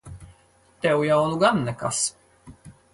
[0.81, 2.05] Tev jau nu gan nekas!